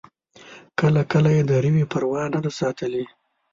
[0.79, 3.03] کله کله یې د روي پروا نه ده ساتلې.